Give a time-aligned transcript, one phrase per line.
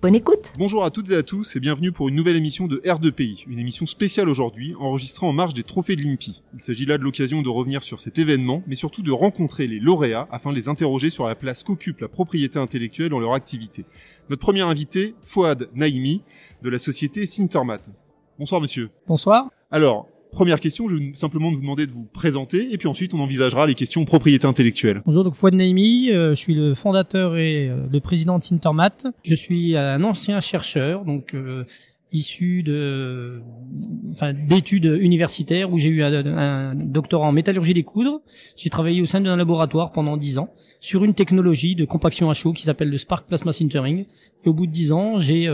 [0.00, 2.76] Bonne écoute Bonjour à toutes et à tous et bienvenue pour une nouvelle émission de
[2.76, 6.44] R2PI, une émission spéciale aujourd'hui, enregistrée en marge des trophées de l'INPI.
[6.54, 9.80] Il s'agit là de l'occasion de revenir sur cet événement, mais surtout de rencontrer les
[9.80, 13.86] lauréats afin de les interroger sur la place qu'occupe la propriété intellectuelle dans leur activité.
[14.30, 16.22] Notre premier invité, Fouad Naïmi,
[16.62, 17.80] de la société Sintermat.
[18.38, 18.90] Bonsoir monsieur.
[19.08, 19.50] Bonsoir.
[19.72, 23.20] Alors, Première question, je vais simplement vous demander de vous présenter et puis ensuite on
[23.20, 25.00] envisagera les questions propriété intellectuelle.
[25.06, 29.06] Bonjour, donc Fouad Naimi, euh, je suis le fondateur et euh, le président de Sintermat.
[29.24, 31.64] Je suis un ancien chercheur, donc euh,
[32.12, 33.40] issu de,
[34.10, 38.20] enfin, d'études universitaires où j'ai eu un, un, doctorat en métallurgie des coudres.
[38.56, 40.50] J'ai travaillé au sein d'un laboratoire pendant dix ans
[40.80, 44.04] sur une technologie de compaction à chaud qui s'appelle le Spark Plasma Sintering.
[44.44, 45.48] Et au bout de dix ans, j'ai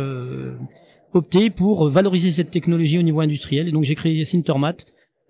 [1.14, 3.68] opté pour valoriser cette technologie au niveau industriel.
[3.68, 4.76] Et donc j'ai créé Sintermat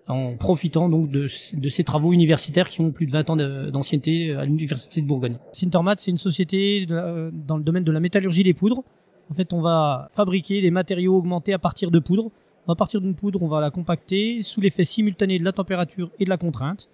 [0.07, 4.33] en profitant donc de, de, ces travaux universitaires qui ont plus de 20 ans d'ancienneté
[4.33, 5.37] à l'université de Bourgogne.
[5.51, 8.83] Sintermat, c'est une société dans le domaine de la métallurgie des poudres.
[9.31, 12.29] En fait, on va fabriquer les matériaux augmentés à partir de poudre.
[12.67, 16.25] À partir d'une poudre, on va la compacter sous l'effet simultané de la température et
[16.25, 16.89] de la contrainte.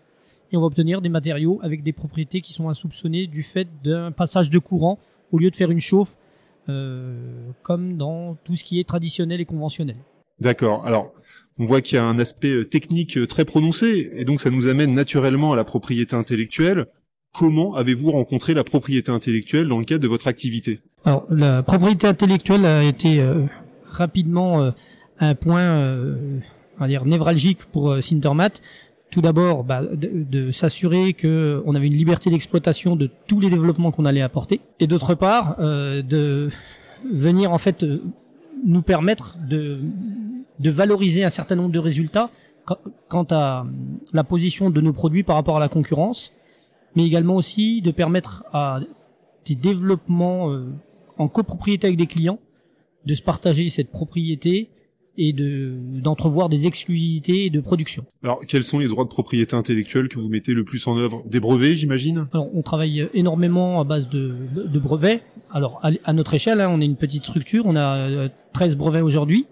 [0.52, 4.11] Et on va obtenir des matériaux avec des propriétés qui sont insoupçonnées du fait d'un
[4.11, 5.00] passage de courant
[5.31, 6.17] au lieu de faire une chauffe euh,
[7.64, 9.97] comme dans tout ce qui est traditionnel et conventionnel.
[10.39, 10.86] D'accord.
[10.86, 11.14] Alors,
[11.59, 14.50] on voit qu'il y a un aspect euh, technique euh, très prononcé, et donc ça
[14.50, 16.88] nous amène naturellement à la propriété intellectuelle.
[17.33, 20.80] Comment avez-vous rencontré la propriété intellectuelle dans le cadre de votre activité?
[21.05, 23.23] Alors, la propriété intellectuelle a été
[23.86, 24.73] rapidement
[25.19, 25.95] un point,
[26.77, 28.59] on va dire, névralgique pour Sintermat,
[29.12, 33.49] tout d'abord bah, de, de s'assurer que on avait une liberté d'exploitation de tous les
[33.49, 36.49] développements qu'on allait apporter, et d'autre part euh, de
[37.11, 38.02] venir en fait euh,
[38.66, 39.80] nous permettre de,
[40.60, 42.30] de valoriser un certain nombre de résultats
[43.10, 43.66] quant à
[44.14, 46.32] la position de nos produits par rapport à la concurrence,
[46.95, 48.80] mais également aussi de permettre à
[49.45, 50.67] des développements euh,
[51.17, 52.39] en copropriété avec des clients
[53.05, 54.70] de se partager cette propriété
[55.17, 58.05] et de d'entrevoir des exclusivités de production.
[58.23, 61.23] Alors, quels sont les droits de propriété intellectuelle que vous mettez le plus en œuvre?
[61.26, 62.27] Des brevets, j'imagine?
[62.33, 65.23] Alors, on travaille énormément à base de, de brevets.
[65.52, 69.02] Alors, à, notre échelle, hein, on est une petite structure, on a 13 euh, brevets
[69.02, 69.48] aujourd'hui,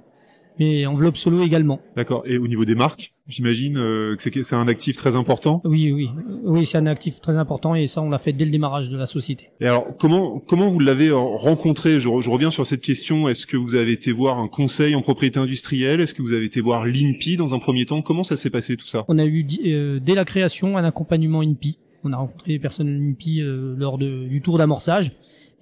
[0.59, 1.79] mais enveloppe solo également.
[1.95, 2.23] D'accord.
[2.25, 5.61] Et au niveau des marques, j'imagine euh, que c'est un actif très important.
[5.63, 6.09] Oui, oui,
[6.43, 8.97] oui, c'est un actif très important et ça, on l'a fait dès le démarrage de
[8.97, 9.49] la société.
[9.61, 11.99] Et alors, comment comment vous l'avez rencontré?
[11.99, 13.29] Je, je, reviens sur cette question.
[13.29, 16.01] Est-ce que vous avez été voir un conseil en propriété industrielle?
[16.01, 18.01] Est-ce que vous avez été voir l'INPI dans un premier temps?
[18.01, 19.05] Comment ça s'est passé tout ça?
[19.07, 21.77] On a eu euh, dès la création un accompagnement INPI.
[22.03, 25.11] On a rencontré des personnes INPI euh, lors de, du tour d'amorçage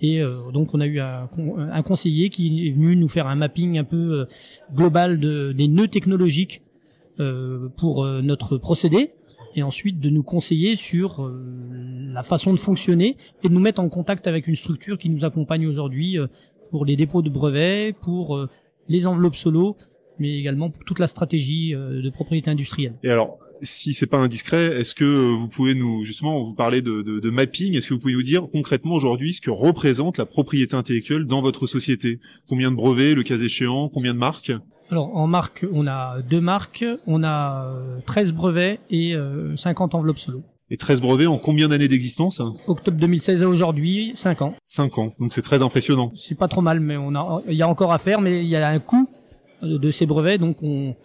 [0.01, 1.27] et euh, donc on a eu un,
[1.83, 4.25] conseiller qui est venu nous faire un mapping un peu euh,
[4.73, 6.61] global de, des nœuds technologiques
[7.19, 9.11] euh, pour notre procédé
[9.55, 11.31] et ensuite de nous conseiller sur
[12.13, 15.25] la façon de fonctionner et de nous mettre en contact avec une structure qui nous
[15.25, 16.17] accompagne aujourd'hui
[16.69, 18.47] pour les dépôts de brevets, pour
[18.87, 19.75] les enveloppes solo,
[20.19, 22.93] mais également pour toute la stratégie de propriété industrielle.
[23.01, 27.01] Et alors, si c'est pas indiscret, est-ce que vous pouvez nous justement vous parler de,
[27.01, 27.75] de, de mapping?
[27.75, 31.41] Est-ce que vous pouvez nous dire concrètement aujourd'hui ce que représente la propriété intellectuelle dans
[31.41, 32.19] votre société?
[32.47, 33.89] Combien de brevets, le cas échéant?
[33.89, 34.51] Combien de marques?
[34.89, 37.73] Alors en marque, on a deux marques, on a
[38.05, 39.15] 13 euh, brevets et
[39.57, 40.43] 50 euh, enveloppes solo.
[40.69, 42.41] Et 13 brevets en combien d'années d'existence?
[42.67, 44.55] Octobre 2016 à aujourd'hui, 5 ans.
[44.65, 46.11] 5 ans, donc c'est très impressionnant.
[46.15, 48.47] C'est pas trop mal, mais on a, il y a encore à faire, mais il
[48.47, 49.09] y a un coût
[49.61, 50.95] de ces brevets, donc on,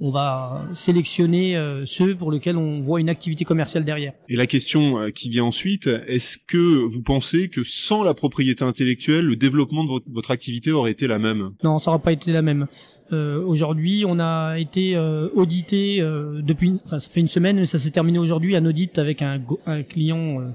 [0.00, 4.12] on va sélectionner euh, ceux pour lesquels on voit une activité commerciale derrière.
[4.28, 8.64] Et la question euh, qui vient ensuite, est-ce que vous pensez que sans la propriété
[8.64, 11.52] intellectuelle, le développement de votre, activité aurait été la même?
[11.64, 12.66] Non, ça n'aurait pas été la même.
[13.12, 14.98] Euh, aujourd'hui, on a été
[15.34, 19.22] audité depuis, enfin ça fait une semaine, mais ça s'est terminé aujourd'hui, un audit avec
[19.22, 20.52] un, un client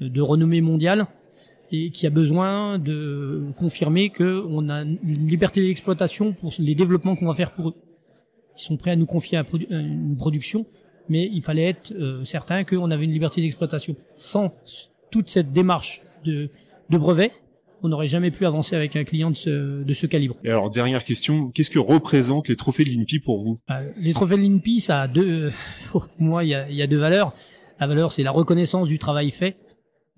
[0.00, 1.06] de renommée mondiale
[1.72, 7.26] et qui a besoin de confirmer qu'on a une liberté d'exploitation pour les développements qu'on
[7.26, 7.74] va faire pour eux
[8.58, 9.38] ils sont prêts à nous confier
[9.70, 10.66] une production,
[11.08, 13.96] mais il fallait être euh, certain qu'on avait une liberté d'exploitation.
[14.14, 14.54] Sans
[15.10, 16.50] toute cette démarche de,
[16.90, 17.32] de brevet,
[17.82, 20.36] on n'aurait jamais pu avancer avec un client de ce, de ce calibre.
[20.42, 23.58] Et alors, dernière question, qu'est-ce que représentent les trophées de l'INPI pour vous?
[23.70, 25.52] Euh, Les trophées de l'INPI, ça a deux...
[25.90, 27.32] Pour moi, il y a, y a deux valeurs.
[27.78, 29.58] La valeur, c'est la reconnaissance du travail fait.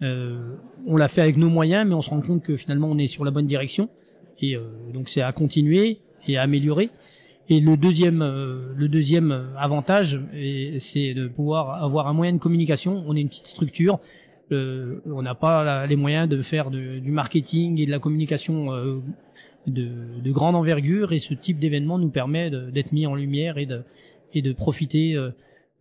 [0.03, 0.57] Euh,
[0.87, 3.09] on l'a fait avec nos moyens, mais on se rend compte que finalement, on est
[3.09, 3.91] sur la bonne direction.
[4.41, 4.63] Et euh,
[4.93, 5.99] donc, c'est à continuer
[6.29, 6.91] et à améliorer.
[7.49, 12.39] Et le deuxième, euh, le deuxième avantage, et c'est de pouvoir avoir un moyen de
[12.39, 13.05] communication.
[13.07, 14.01] On est une petite structure,
[14.53, 18.99] euh, on n'a pas les moyens de faire du marketing et de la communication euh,
[19.67, 19.89] de,
[20.23, 21.13] de grande envergure.
[21.13, 23.83] Et ce type d'événement nous permet d'être mis en lumière et de,
[24.35, 25.31] et de profiter euh,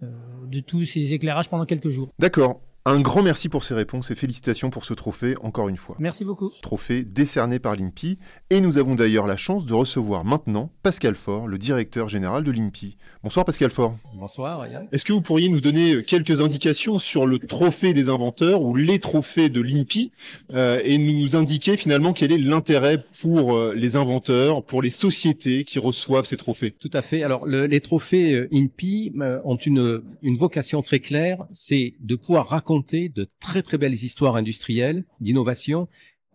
[0.04, 0.08] euh,
[0.50, 2.10] de tous ces éclairages pendant quelques jours.
[2.20, 2.62] D'accord.
[2.90, 5.98] Un grand merci pour ces réponses et félicitations pour ce trophée, encore une fois.
[6.00, 6.54] Merci beaucoup.
[6.62, 8.18] Trophée décerné par l'INPI.
[8.50, 12.52] Et nous avons d'ailleurs la chance de recevoir maintenant Pascal Faure, le directeur général de
[12.52, 12.96] l'INPI.
[13.24, 13.98] Bonsoir Pascal Faure.
[14.18, 14.88] Bonsoir, Yann.
[14.94, 19.00] Est-ce que vous pourriez nous donner quelques indications sur le trophée des inventeurs ou les
[19.00, 20.14] trophées de l'INPI
[20.54, 25.66] euh, et nous indiquer finalement quel est l'intérêt pour euh, les inventeurs, pour les sociétés
[25.66, 26.72] qui reçoivent ces trophées?
[26.80, 27.22] Tout à fait.
[27.22, 32.48] Alors, le- les trophées INPI euh, ont une, une vocation très claire, c'est de pouvoir
[32.48, 35.88] raconter de très très belles histoires industrielles, d'innovation,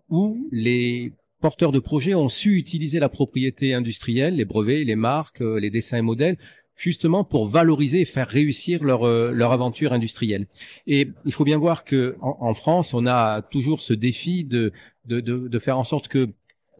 [0.08, 5.42] où les porteurs de projets ont su utiliser la propriété industrielle, les brevets, les marques,
[5.42, 6.36] euh, les dessins et modèles,
[6.76, 10.46] justement pour valoriser et faire réussir leur, euh, leur aventure industrielle.
[10.86, 14.72] Et il faut bien voir que en, France, on a toujours ce défi de,
[15.06, 16.30] de, de faire en sorte que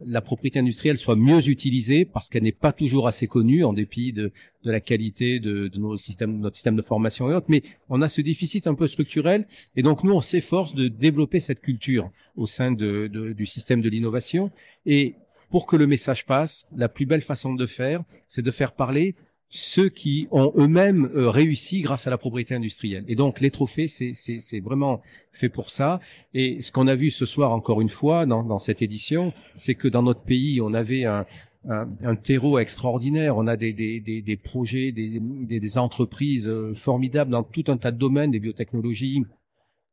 [0.05, 4.13] la propriété industrielle soit mieux utilisée parce qu'elle n'est pas toujours assez connue en dépit
[4.13, 4.31] de,
[4.63, 7.47] de la qualité de, nos systèmes, notre système de formation et autres.
[7.49, 11.39] Mais on a ce déficit un peu structurel et donc nous on s'efforce de développer
[11.39, 14.51] cette culture au sein de- du système de l'innovation.
[14.85, 15.15] Et
[15.49, 19.15] pour que le message passe, la plus belle façon de faire, c'est de faire parler
[19.55, 23.05] ceux qui ont eux-mêmes euh, réussi grâce à la propriété industrielle.
[23.07, 24.99] Et donc les trophées, c'est vraiment
[25.31, 25.99] fait pour ça.
[26.33, 29.75] Et ce qu'on a vu ce soir encore une fois dans, dans cette édition, c'est
[29.75, 31.27] que dans notre pays, on avait un,
[31.69, 33.37] un, un terreau extraordinaire.
[33.37, 37.77] On a des, des, des, des projets, des, des, entreprises euh, formidables dans tout un
[37.77, 39.23] tas de domaines, des biotechnologies,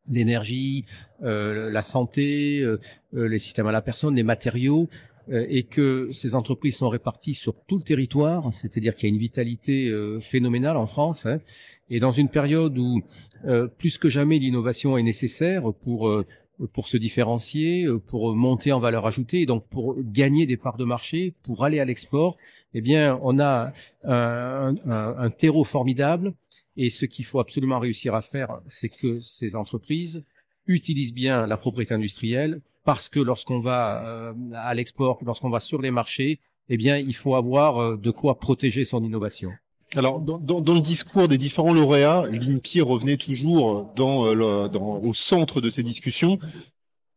[0.09, 0.85] l'énergie,
[1.23, 2.79] euh, la santé, euh,
[3.15, 4.89] euh, les systèmes à la personne, les matériaux,
[5.29, 9.21] et que ces entreprises sont réparties sur tout le territoire, c'est-à-dire qu'il y a une
[9.21, 11.41] vitalité euh, phénoménale en France, hein,
[11.89, 13.03] et dans une période où
[13.47, 16.27] euh, plus que jamais l'innovation est nécessaire pour euh,
[16.75, 20.77] pour se différencier, euh, pour monter en valeur ajoutée, et donc pour gagner des parts
[20.77, 22.37] de marché, pour aller à l'export,
[22.75, 23.73] eh bien, on a
[24.05, 26.35] un, un- un terreau formidable.
[26.77, 30.23] Et ce qu'il faut absolument réussir à faire, c'est que ces entreprises
[30.71, 35.81] utilisent bien la propriété industrielle, parce que lorsqu'on va euh, à l'export, lorsqu'on va sur
[35.83, 39.51] les marchés, eh bien, il faut avoir euh, de quoi protéger son innovation.
[39.97, 44.69] Alors, dans, le discours des différents lauréats, l'INPI revenait toujours euh,
[45.03, 46.39] au centre de ces discussions.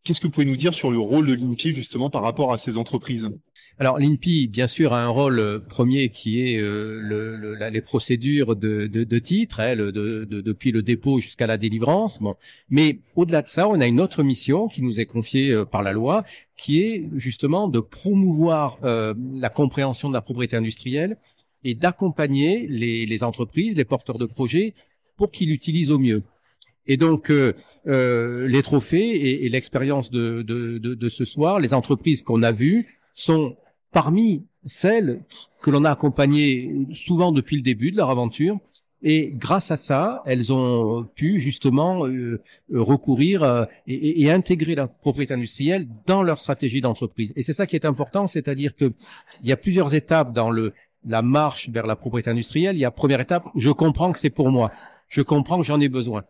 [0.03, 2.57] Qu'est-ce que vous pouvez nous dire sur le rôle de l'INPI justement par rapport à
[2.57, 3.29] ces entreprises?
[3.79, 7.69] Alors l'INPI, bien sûr, a un rôle euh, premier qui est euh, le, le- la-
[7.69, 11.57] les procédures de, de, de titres, hein, le- de- de- depuis le dépôt jusqu'à la
[11.57, 12.21] délivrance.
[12.21, 12.35] Bon.
[12.69, 15.83] Mais au-delà de ça, on a une autre mission qui nous est confiée euh, par
[15.83, 16.25] la loi,
[16.57, 21.17] qui est justement de promouvoir euh, la compréhension de la propriété industrielle
[21.63, 24.73] et d'accompagner les, les entreprises, les porteurs de projets,
[25.15, 26.23] pour qu'ils l'utilisent au mieux.
[26.87, 27.53] Et donc, euh,
[27.87, 32.43] euh, les trophées et, et l'expérience de, de, de, de ce soir, les entreprises qu'on
[32.43, 33.55] a vues sont
[33.91, 35.21] parmi celles
[35.61, 38.57] que l'on a accompagnées souvent depuis le début de leur aventure.
[39.05, 42.41] Et grâce à ça, elles ont pu justement euh,
[42.73, 47.33] euh, recourir euh, et, intégrer la propriété industrielle dans leur stratégie d'entreprise.
[47.35, 48.93] Et c'est ça qui est important, c'est-à-dire que
[49.41, 50.73] il y a plusieurs étapes dans le
[51.05, 52.77] la marche vers la propriété industrielle.
[52.77, 54.71] Il y a première étape, je comprends que c'est pour moi,
[55.09, 56.23] je comprends que j'en ai besoin.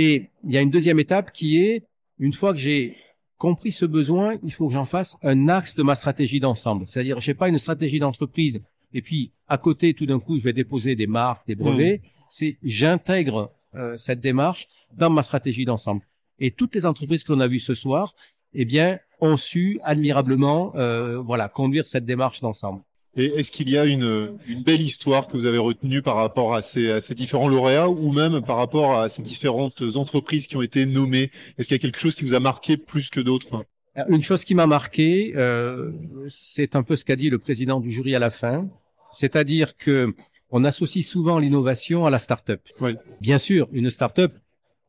[0.00, 1.82] Et il y a une deuxième étape qui est,
[2.20, 2.96] une fois que j'ai
[3.36, 6.86] compris ce besoin, il faut que j'en fasse un axe de ma stratégie d'ensemble.
[6.86, 8.62] C'est-à-dire, j'ai pas une stratégie d'entreprise
[8.92, 12.00] et puis à côté, tout d'un coup, je vais déposer des marques, des brevets.
[12.28, 16.02] C'est j'intègre euh, cette démarche dans ma stratégie d'ensemble.
[16.38, 18.14] Et toutes les entreprises que l'on a vues ce soir,
[18.54, 22.82] eh bien, ont su admirablement, euh, voilà, conduire cette démarche d'ensemble.
[23.18, 26.54] Et est-ce qu'il y a une, une belle histoire que vous avez retenue par rapport
[26.54, 30.56] à ces, à ces différents lauréats ou même par rapport à ces différentes entreprises qui
[30.56, 31.32] ont été nommées?
[31.58, 33.64] Est-ce qu'il y a quelque chose qui vous a marqué plus que d'autres?
[34.08, 35.90] Une chose qui m'a marqué, euh,
[36.28, 38.68] c'est un peu ce qu'a dit le président du jury à la fin,
[39.12, 40.14] c'est-à-dire que
[40.50, 42.60] on associe souvent l'innovation à la start-up.
[42.80, 42.94] Oui.
[43.20, 44.32] Bien sûr, une start-up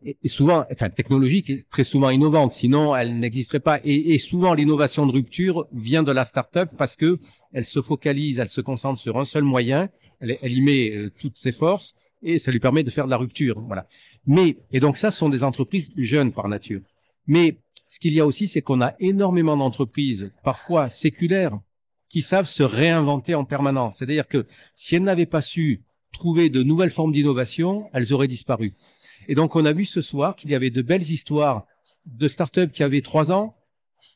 [0.06, 3.80] est souvent, enfin technologique, est très souvent innovante, sinon elle n'existerait pas.
[3.84, 7.20] Et, souvent l'innovation de rupture vient de la start-up parce que
[7.54, 9.90] elle se focalise, elle se concentre sur un seul moyen,
[10.20, 13.12] elle, elle y met euh, toutes ses forces et ça lui permet de faire de
[13.12, 13.60] la rupture.
[13.62, 13.88] Voilà.
[14.26, 16.82] Mais et donc ça ce sont des entreprises jeunes par nature.
[17.28, 21.60] Mais ce qu'il y a aussi, c'est qu'on a énormément d'entreprises, parfois séculaires,
[22.08, 23.98] qui savent se réinventer en permanence.
[23.98, 28.74] C'est-à-dire que si elles n'avaient pas su trouver de nouvelles formes d'innovation, elles auraient disparu.
[29.30, 31.68] Et donc, on a vu ce soir qu'il y avait de belles histoires
[32.08, 33.56] de startups qui avaient trois ans,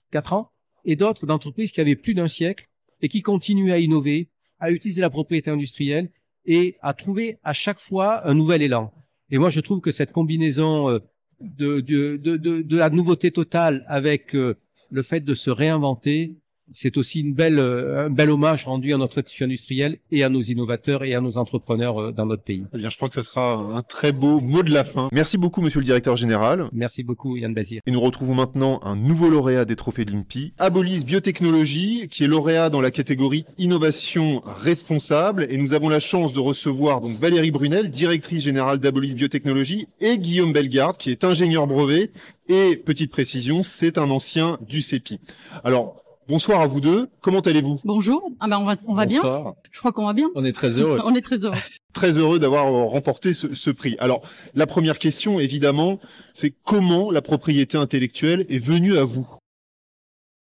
[0.10, 0.50] quatre ans,
[0.86, 2.66] et d'autres d'entreprises qui avaient plus d'un siècle
[3.00, 6.10] et qui continuent à innover, à utiliser la propriété industrielle
[6.46, 8.92] et à trouver à chaque fois un nouvel élan.
[9.30, 10.98] Et moi, je trouve que cette combinaison euh,
[11.40, 14.56] de, de, de, de, de la nouveauté totale avec euh,
[14.90, 16.40] le fait de se réinventer,
[16.72, 20.30] c'est aussi une belle, euh, un bel hommage rendu à notre tissu industriel et à
[20.30, 22.66] nos innovateurs et à nos entrepreneurs euh, dans notre pays.
[22.74, 25.10] Eh bien, je crois que ça sera un très beau mot de la fin.
[25.12, 26.70] Merci beaucoup, monsieur le directeur général.
[26.72, 27.82] Merci beaucoup, Yann Bazir.
[27.86, 32.28] Et nous retrouvons maintenant un nouveau lauréat des trophées de l'INPI, Abolis Biotechnologie, qui est
[32.28, 35.48] lauréat dans la catégorie innovation responsable.
[35.50, 40.18] Et nous avons la chance de recevoir donc Valérie Brunel, directrice générale d'Abolis Biotechnologie, et
[40.18, 42.12] Guillaume Bellegarde, qui est ingénieur brevet.
[42.50, 45.20] Et petite précision, c'est un ancien du CEPI.
[45.64, 47.08] Alors, Bonsoir à vous deux.
[47.22, 47.82] Comment allez-vous?
[47.84, 48.30] Bonjour.
[48.40, 49.22] Ah ben on va on va bien.
[49.22, 49.56] Bonsoir.
[49.72, 50.30] Je crois qu'on va bien.
[50.36, 51.00] On est très heureux.
[51.06, 51.58] on est très heureux.
[51.94, 53.98] Très heureux d'avoir euh, remporté ce, ce prix.
[54.00, 54.22] Alors,
[54.56, 56.00] la première question, évidemment,
[56.34, 59.28] c'est comment la propriété intellectuelle est venue à vous?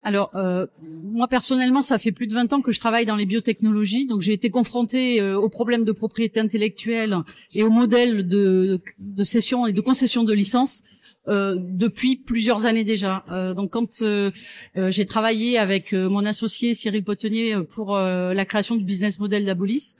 [0.05, 3.25] Alors euh, moi personnellement, ça fait plus de 20 ans que je travaille dans les
[3.25, 7.17] biotechnologies, donc j'ai été confrontée euh, aux problèmes de propriété intellectuelle
[7.55, 10.83] et aux modèles de, de cession et de concession de licences.
[11.29, 13.25] Euh, depuis plusieurs années déjà.
[13.31, 14.33] Euh, donc quand euh,
[14.76, 19.21] euh, j'ai travaillé avec euh, mon associé Cyril Potenier euh, pour la création du business
[19.21, 19.95] model d'Abolis,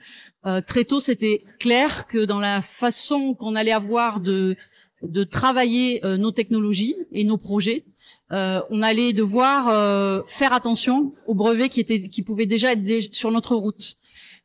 [0.67, 4.57] très tôt c'était clair que dans la façon qu'on allait avoir de
[5.01, 7.85] de travailler nos technologies et nos projets,
[8.29, 13.55] on allait devoir faire attention aux brevets qui étaient qui pouvaient déjà être sur notre
[13.55, 13.95] route.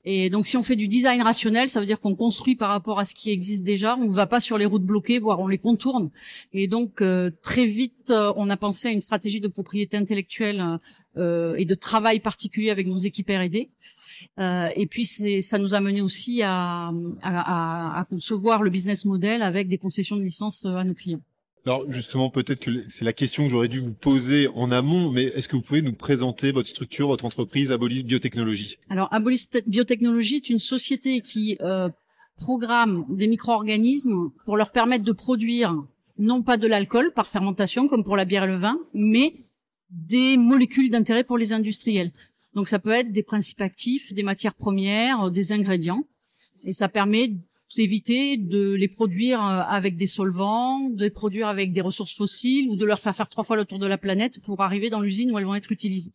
[0.05, 2.99] Et donc, si on fait du design rationnel, ça veut dire qu'on construit par rapport
[2.99, 3.97] à ce qui existe déjà.
[3.97, 6.11] On ne va pas sur les routes bloquées, voire on les contourne.
[6.53, 10.65] Et donc, euh, très vite, euh, on a pensé à une stratégie de propriété intellectuelle
[11.17, 13.71] euh, et de travail particulier avec nos équipes R&D.
[14.39, 19.05] Euh, et puis, ça nous a mené aussi à, à, à- à concevoir le business
[19.05, 21.21] model avec des concessions de licences euh, à nos clients.
[21.67, 25.25] Alors justement, peut-être que c'est la question que j'aurais dû vous poser en amont, mais
[25.25, 28.79] est-ce que vous pouvez nous présenter votre structure, votre entreprise Abolis Biotechnologie?
[28.89, 31.91] Alors, Abolis Te- Biotechnologie est une société qui euh,
[32.37, 35.75] programme des micro-organismes pour leur permettre de produire
[36.19, 39.35] non pas de l'alcool par fermentation comme pour la bière et le vin, mais
[39.91, 42.13] des molécules d'intérêt pour les industriels.
[42.55, 46.05] Donc ça peut être des principes actifs, des matières premières, euh, des ingrédients,
[46.65, 47.33] et ça permet
[47.77, 52.69] d'éviter de les produire euh, avec des solvants, de les produire avec des ressources fossiles
[52.71, 55.01] ou de leur faire faire trois fois le tour de la planète pour arriver dans
[55.01, 56.13] l'usine où elles vont être utilisées.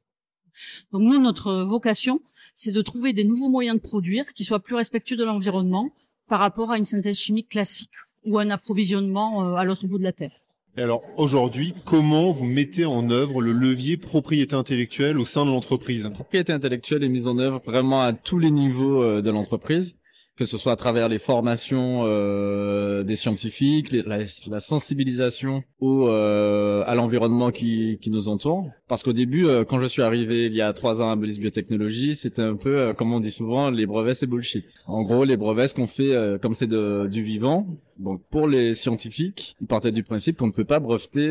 [0.92, 2.22] Donc nous, notre vocation,
[2.56, 5.92] c'est de trouver des nouveaux moyens de produire qui soient plus respectueux de l'environnement
[6.28, 7.92] par rapport à une synthèse chimique classique
[8.26, 10.40] ou un approvisionnement euh, à l'autre bout de la Terre.
[10.76, 15.52] Et alors aujourd'hui, comment vous mettez en œuvre le levier propriété intellectuelle au sein de
[15.52, 16.06] l'entreprise?
[16.06, 19.98] La propriété intellectuelle est mise en œuvre vraiment à tous les niveaux euh, de l'entreprise,
[20.36, 26.96] que ce soit à travers les formations euh, des scientifiques, la, sensibilisation au, euh, à
[26.96, 28.68] l'environnement qui, qui nous entoure.
[28.88, 31.38] Parce qu'au début, euh, quand je suis arrivé il y a trois ans à Bolis
[31.40, 34.66] Biotechnologie, c'était un peu, euh, comme on dit souvent, les brevets c'est bullshit.
[34.88, 37.68] En gros, les brevets, ce qu'on fait, euh, comme c'est du vivant,
[38.00, 41.30] donc pour les scientifiques, ils partaient du principe qu'on ne peut pas breveter,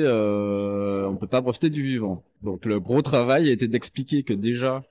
[1.09, 2.23] on peut pas breveter du vivant.
[2.43, 4.83] Donc le gros travail été d'expliquer que déjà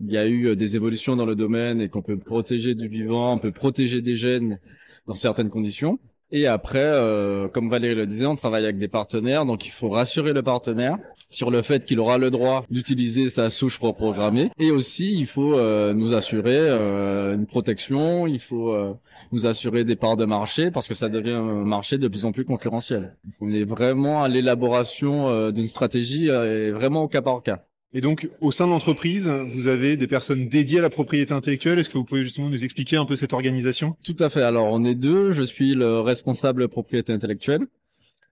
[0.00, 2.88] il y a eu euh, des évolutions dans le domaine et qu'on peut protéger du
[2.88, 4.60] vivant, on peut protéger des gènes
[5.06, 5.98] dans certaines conditions.
[6.32, 9.88] Et après, euh, comme Valérie le disait, on travaille avec des partenaires, donc il faut
[9.88, 10.98] rassurer le partenaire
[11.30, 14.50] sur le fait qu'il aura le droit d'utiliser sa souche reprogrammée.
[14.58, 18.94] Et aussi, il faut euh, nous assurer euh, une protection, il faut euh,
[19.30, 22.32] nous assurer des parts de marché, parce que ça devient un marché de plus en
[22.32, 23.16] plus concurrentiel.
[23.40, 27.64] On est vraiment à l'élaboration euh, d'une stratégie et vraiment au cas par cas.
[27.96, 31.78] Et donc, au sein de l'entreprise, vous avez des personnes dédiées à la propriété intellectuelle.
[31.78, 33.96] Est-ce que vous pouvez justement nous expliquer un peu cette organisation?
[34.04, 34.42] Tout à fait.
[34.42, 35.30] Alors, on est deux.
[35.30, 37.66] Je suis le responsable propriété intellectuelle.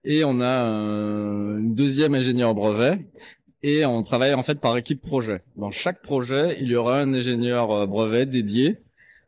[0.03, 3.07] Et on a un une deuxième ingénieur brevet.
[3.63, 5.41] Et on travaille en fait par équipe projet.
[5.55, 8.77] Dans chaque projet, il y aura un ingénieur euh, brevet dédié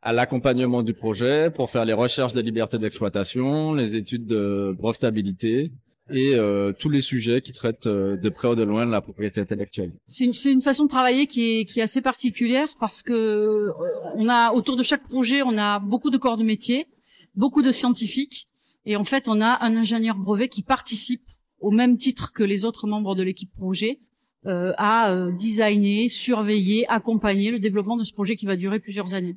[0.03, 5.71] à l'accompagnement du projet pour faire les recherches de liberté d'exploitation, les études de brevetabilité
[6.09, 9.01] et euh, tous les sujets qui traitent euh, de près ou de loin de la
[9.01, 9.91] propriété intellectuelle.
[10.07, 13.71] C'est une, une façon de travailler qui est, qui est assez particulière parce que euh,
[14.15, 16.87] on a autour de chaque projet, on a beaucoup de corps de métier,
[17.35, 18.47] beaucoup de scientifiques,
[18.85, 21.27] et en fait, on a un ingénieur brevet qui participe
[21.59, 23.99] au même titre que les autres membres de l'équipe projet
[24.45, 29.13] euh, à euh, designer, surveiller, accompagner le développement de ce projet qui va durer plusieurs
[29.13, 29.35] années,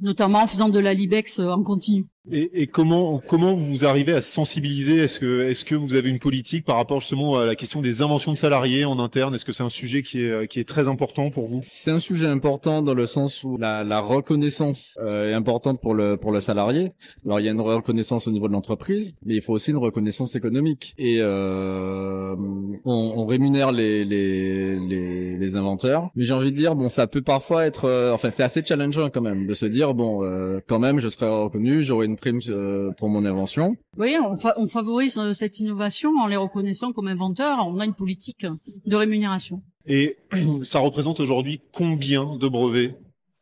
[0.00, 2.06] notamment en faisant de la Libex euh, en continu.
[2.30, 4.98] Et, et, comment comment vous arrivez à sensibiliser?
[4.98, 8.02] Est-ce que est-ce que vous avez une politique par rapport justement à la question des
[8.02, 9.34] inventions de salariés en interne?
[9.34, 11.60] Est-ce que c'est un sujet qui est qui est très important pour vous?
[11.62, 15.94] C'est un sujet important dans le sens où la, la reconnaissance euh, est importante pour
[15.94, 16.92] le pour le salarié.
[17.24, 19.78] Alors il y a une reconnaissance au niveau de l'entreprise, mais il faut aussi une
[19.78, 20.94] reconnaissance économique.
[20.98, 22.34] Et euh,
[22.84, 27.06] on, on, rémunère les, les les, les inventeurs, mais j'ai envie de dire bon ça
[27.06, 30.60] peut parfois être euh, enfin c'est assez challengeant quand même de se dire bon euh,
[30.66, 33.76] quand même je serai reconnu, j'aurai une prime euh, pour mon invention.
[33.96, 37.58] Oui, on, on favorise euh, cette innovation en les reconnaissant comme inventeurs.
[37.66, 38.46] On a une politique
[38.86, 39.62] de rémunération.
[39.86, 40.16] Et
[40.62, 42.94] ça représente aujourd'hui combien de brevets?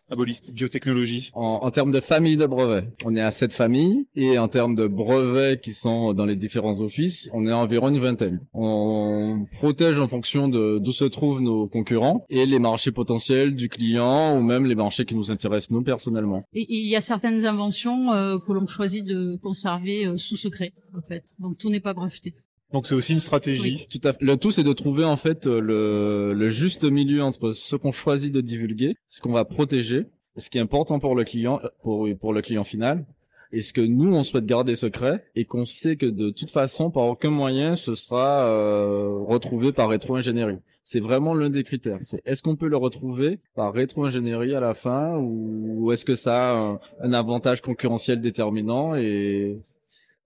[0.09, 4.39] Abolis biotechnologie en, en termes de famille de brevets, on est à sept familles et
[4.39, 7.99] en termes de brevets qui sont dans les différents offices, on est à environ une
[7.99, 8.41] vingtaine.
[8.55, 13.69] On protège en fonction de d'où se trouvent nos concurrents et les marchés potentiels du
[13.69, 16.45] client ou même les marchés qui nous intéressent nous personnellement.
[16.53, 20.73] Et il y a certaines inventions euh, que l'on choisit de conserver euh, sous secret
[20.97, 21.25] en fait.
[21.41, 22.35] Donc tout n'est pas breveté.
[22.73, 23.87] Donc c'est aussi une stratégie.
[23.91, 24.23] Tout à fait.
[24.23, 28.33] Le tout c'est de trouver en fait le, le juste milieu entre ce qu'on choisit
[28.33, 30.07] de divulguer, ce qu'on va protéger,
[30.37, 33.07] ce qui est important pour le client, pour pour le client final,
[33.53, 36.91] et ce que nous on souhaite garder secret et qu'on sait que de toute façon
[36.91, 40.59] par aucun moyen ce sera euh, retrouvé par rétro-ingénierie.
[40.85, 41.99] C'est vraiment l'un des critères.
[42.03, 46.51] C'est est-ce qu'on peut le retrouver par rétro-ingénierie à la fin ou, est-ce que ça
[46.51, 49.61] a un, un avantage concurrentiel déterminant et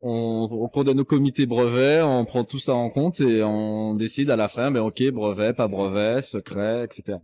[0.02, 3.94] on, au cours de nos comités brevets, on prend tout ça en compte et on
[3.94, 7.18] décide à la fin, ben ok, brevet, pas brevet, secret, etc.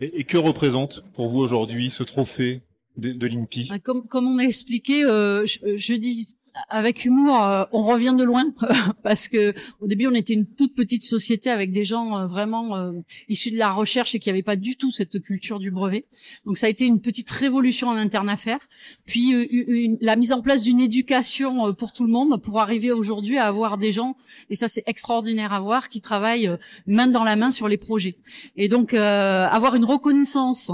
[0.00, 2.62] Et, et que représente pour vous aujourd'hui ce trophée
[2.96, 6.36] de, de l'INPI ah, comme, comme on a expliqué, euh, je, je, dis
[6.68, 8.44] avec humour, euh, on revient de loin
[9.02, 12.76] parce que au début on était une toute petite société avec des gens euh, vraiment
[12.76, 12.92] euh,
[13.28, 16.06] issus de la recherche et qui n'avaient pas du tout cette culture du brevet.
[16.44, 18.60] Donc ça a été une petite révolution en interne à faire.
[19.04, 23.38] Puis une, la mise en place d'une éducation pour tout le monde pour arriver aujourd'hui
[23.38, 24.16] à avoir des gens
[24.50, 26.50] et ça c'est extraordinaire à voir qui travaillent
[26.86, 28.16] main dans la main sur les projets.
[28.56, 30.70] Et donc avoir une reconnaissance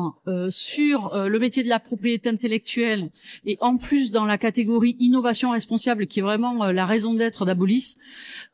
[0.51, 3.11] sur le métier de la propriété intellectuelle
[3.47, 5.72] et en plus dans la catégorie innovation responsable
[6.09, 7.97] qui est vraiment euh, la raison d'être d'Abolis,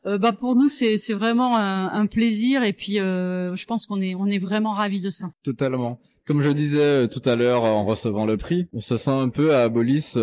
[0.05, 4.15] euh, bah pour nous c'est vraiment un, plaisir et puis euh, je pense qu'on est
[4.15, 5.31] on est vraiment ravis de ça.
[5.43, 5.99] Totalement.
[6.25, 9.55] Comme je disais tout à l'heure en recevant le prix, on se sent un peu
[9.55, 10.13] à Abolis,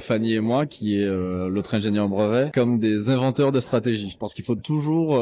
[0.00, 4.08] Fanny et moi, qui est l'autre ingénieur brevet, comme des inventeurs de stratégie.
[4.08, 5.20] Je pense qu'il faut toujours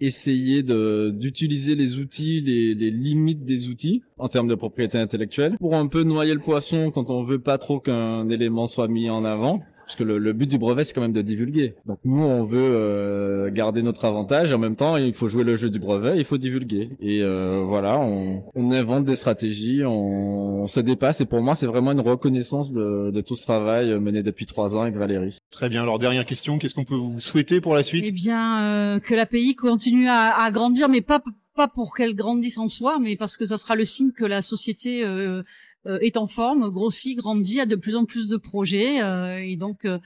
[0.00, 5.74] essayer d'utiliser les outils, les, les limites des outils en termes de propriété intellectuelle, pour
[5.74, 9.24] un peu noyer le poisson quand on veut pas trop qu'un élément soit mis en
[9.24, 11.74] avant parce que le, but du brevet c'est quand même de divulguer.
[11.86, 15.44] Donc nous on veut euh, garder notre avantage et en même temps il faut jouer
[15.44, 16.90] le jeu du brevet, il faut divulguer.
[17.00, 21.54] Et euh, voilà, on, on, invente des stratégies, on, on, se dépasse et pour moi
[21.54, 25.38] c'est vraiment une reconnaissance de, de, tout ce travail mené depuis trois ans avec Valérie.
[25.50, 25.82] Très bien.
[25.82, 28.06] Alors dernière question, qu'est-ce qu'on peut vous souhaiter pour la suite?
[28.08, 31.22] Eh bien euh, que l'API continue à, à grandir, mais pas
[31.54, 34.42] pas pour qu'elle grandisse en soi, mais parce que ça sera le signe que la
[34.42, 35.42] société euh,
[35.86, 39.84] est en forme, grossit, grandit, a de plus en plus de projets euh, et donc
[39.84, 39.98] euh,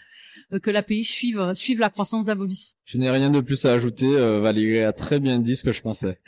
[0.60, 2.76] que l'API suive suive la croissance d'Abolis.
[2.84, 4.08] Je n'ai rien de plus à ajouter.
[4.08, 6.18] Valérie a très bien dit ce que je pensais.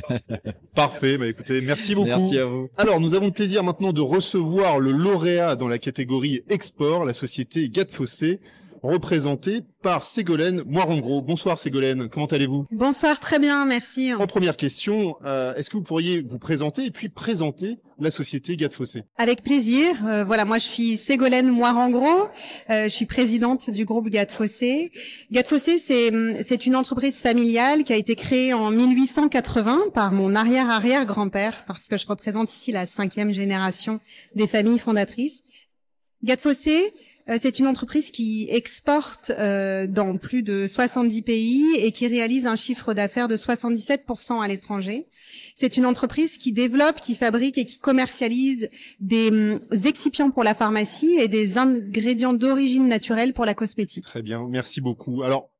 [0.74, 1.18] Parfait.
[1.18, 2.08] Bah écoutez, merci beaucoup.
[2.08, 2.68] Merci à vous.
[2.76, 7.14] Alors nous avons le plaisir maintenant de recevoir le lauréat dans la catégorie export, la
[7.14, 8.40] société Gatfossé
[8.84, 11.22] représenté par Ségolène Moirengros.
[11.22, 12.66] Bonsoir Ségolène, comment allez-vous?
[12.70, 14.12] Bonsoir, très bien, merci.
[14.12, 18.58] En première question, euh, est-ce que vous pourriez vous présenter et puis présenter la société
[18.58, 20.06] Gatfossé Avec plaisir.
[20.06, 22.28] Euh, voilà, moi je suis Ségolène Moirengros,
[22.68, 24.92] euh, je suis présidente du groupe Gatfossé.
[25.32, 26.12] Gatfossé, c'est
[26.46, 31.96] c'est une entreprise familiale qui a été créée en 1880 par mon arrière-arrière-grand-père, parce que
[31.96, 34.00] je représente ici la cinquième génération
[34.34, 35.42] des familles fondatrices.
[36.30, 36.36] Euh,
[37.26, 42.56] c'est une entreprise qui exporte euh, dans plus de 70 pays et qui réalise un
[42.56, 45.08] chiffre d'affaires de 77% à l'étranger.
[45.54, 48.68] C'est une entreprise qui développe, qui fabrique et qui commercialise
[49.00, 54.04] des hum, excipients pour la pharmacie et des ingrédients d'origine naturelle pour la cosmétique.
[54.04, 55.22] Très bien, merci beaucoup.
[55.22, 55.50] Alors,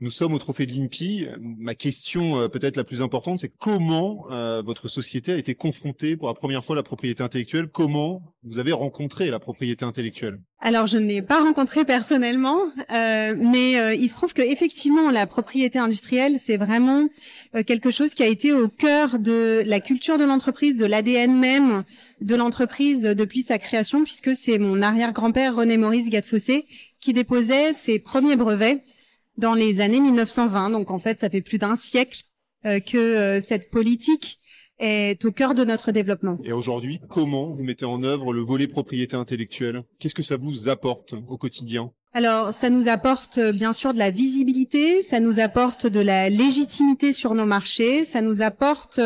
[0.00, 1.26] nous sommes au trophée de l'INPI.
[1.40, 6.16] Ma question euh, peut-être la plus importante, c'est comment euh, votre société a été confrontée
[6.16, 7.66] pour la première fois à la propriété intellectuelle?
[7.66, 10.38] Comment vous avez rencontré la propriété intellectuelle?
[10.60, 12.58] Alors, je ne l'ai pas rencontré personnellement,
[12.92, 17.08] euh, mais il se trouve que effectivement, la propriété industrielle, c'est vraiment
[17.66, 21.84] quelque chose qui a été au cœur de la culture de l'entreprise, de l'ADN même
[22.20, 26.66] de l'entreprise depuis sa création, puisque c'est mon arrière-grand-père René Maurice Gattefossé
[27.00, 28.82] qui déposait ses premiers brevets
[29.38, 30.70] dans les années 1920.
[30.70, 32.24] Donc en fait, ça fait plus d'un siècle
[32.66, 34.40] euh, que euh, cette politique
[34.78, 36.38] est au cœur de notre développement.
[36.44, 39.82] Et aujourd'hui, comment vous mettez en œuvre le volet propriété intellectuelle?
[39.98, 41.92] Qu'est-ce que ça vous apporte au quotidien?
[42.14, 46.30] Alors, ça nous apporte euh, bien sûr de la visibilité, ça nous apporte de la
[46.30, 49.00] légitimité sur nos marchés, ça nous apporte,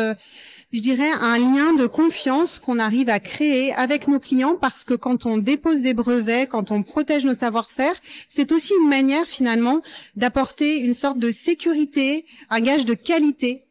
[0.73, 4.95] je dirais, un lien de confiance qu'on arrive à créer avec nos clients parce que
[4.95, 7.93] quand on dépose des brevets, quand on protège nos savoir-faire,
[8.27, 9.81] c'est aussi une manière finalement
[10.15, 13.65] d'apporter une sorte de sécurité, un gage de qualité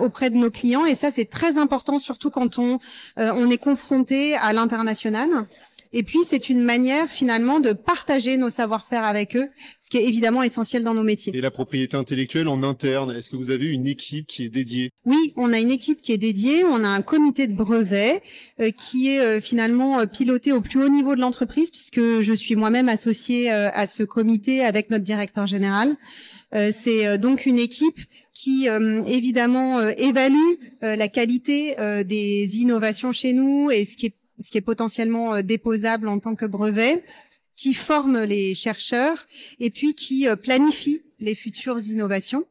[0.00, 2.78] auprès de nos clients et ça c'est très important surtout quand on
[3.18, 5.28] euh, on est confronté à l'international.
[5.98, 9.48] Et puis, c'est une manière finalement de partager nos savoir-faire avec eux,
[9.80, 11.34] ce qui est évidemment essentiel dans nos métiers.
[11.34, 14.90] Et la propriété intellectuelle en interne, est-ce que vous avez une équipe qui est dédiée?
[15.06, 16.64] Oui, on a une équipe qui est dédiée.
[16.64, 18.20] On a un comité de brevet
[18.60, 22.32] euh, qui est euh, finalement euh, piloté au plus haut niveau de l'entreprise, puisque je
[22.34, 25.96] suis moi-même associée à ce comité avec notre directeur général.
[26.52, 28.00] c'est donc une équipe
[28.34, 28.66] qui
[29.06, 34.62] évidemment évalue la qualité des innovations chez nous et ce qui est ce qui est
[34.62, 37.02] potentiellement euh, déposable en tant que brevet,
[37.54, 39.26] qui forme les chercheurs
[39.60, 42.44] et puis qui euh, planifie les futures innovations.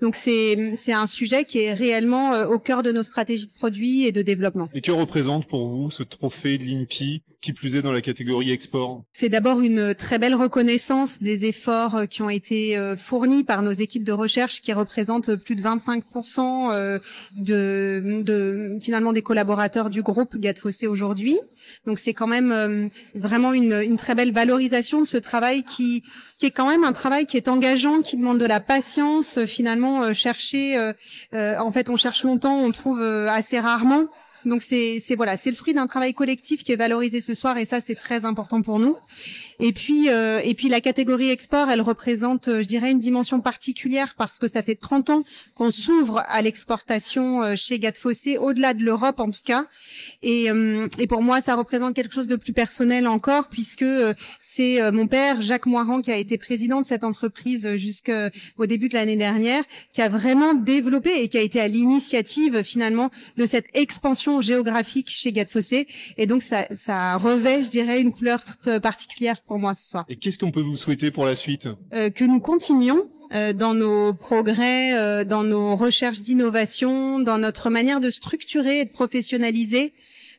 [0.00, 3.52] Donc c'est c'est un sujet qui est réellement euh, au cœur de nos stratégies de
[3.52, 4.68] produits et de développement.
[4.74, 7.22] Et que représente pour vous ce trophée de l'INPI?
[7.40, 11.94] Qui plus est dans la catégorie export C'est d'abord une très belle reconnaissance des efforts
[11.94, 15.62] euh, qui ont été euh, fournis par nos équipes de recherche qui représentent plus de
[15.62, 16.98] 25% euh,
[17.36, 21.38] de, de finalement des collaborateurs du groupe Fossé aujourd'hui.
[21.86, 26.02] Donc c'est quand même vraiment une, une très belle valorisation de ce travail qui
[26.38, 29.44] qui est quand même un travail qui est engageant, qui demande de la patience.
[29.44, 30.92] Finalement, chercher,
[31.32, 34.08] en fait, on cherche longtemps, on trouve assez rarement.
[34.44, 37.58] Donc c'est c'est voilà, c'est le fruit d'un travail collectif qui est valorisé ce soir
[37.58, 38.96] et ça c'est très important pour nous.
[39.58, 43.40] Et puis euh, et puis la catégorie export, elle représente euh, je dirais une dimension
[43.40, 45.22] particulière parce que ça fait 30 ans
[45.54, 49.66] qu'on s'ouvre à l'exportation euh, chez Fossé au-delà de l'Europe en tout cas.
[50.22, 50.48] Et
[50.98, 53.84] et pour moi ça représente quelque chose de plus personnel encore puisque
[54.42, 58.94] c'est mon père Jacques Moirand qui a été président de cette entreprise jusqu'au début de
[58.94, 63.66] l'année dernière qui a vraiment développé et qui a été à l'initiative finalement de cette
[63.74, 69.40] expansion géographique chez Fossé et donc ça, ça revêt, je dirais, une couleur toute particulière
[69.42, 70.04] pour moi ce soir.
[70.08, 71.68] Et qu'est-ce qu'on peut vous souhaiter pour la suite?
[71.92, 77.70] Euh, Que nous continuions euh, dans nos progrès, euh, dans nos recherches d'innovation, dans notre
[77.70, 79.92] manière de structurer et de professionnaliser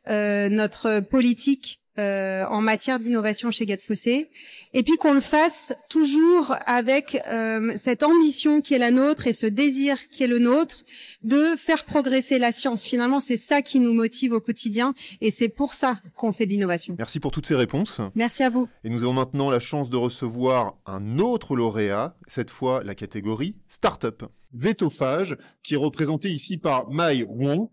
[0.08, 4.30] notre politique euh, en matière d'innovation chez Fossé,
[4.74, 9.34] et puis qu'on le fasse toujours avec euh, cette ambition qui est la nôtre et
[9.34, 10.84] ce désir qui est le nôtre
[11.24, 12.84] de faire progresser la science.
[12.84, 16.52] Finalement, c'est ça qui nous motive au quotidien, et c'est pour ça qu'on fait de
[16.52, 16.96] l'innovation.
[16.98, 18.00] Merci pour toutes ces réponses.
[18.16, 18.70] Merci à vous.
[18.84, 23.56] Et nous avons maintenant la chance de recevoir un autre lauréat, cette fois la catégorie
[23.68, 24.24] Startup.
[24.54, 27.70] Vétophage, qui est représenté ici par Mai Wong.